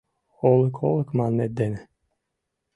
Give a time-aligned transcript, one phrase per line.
[0.49, 1.79] Олык-олык манмет дене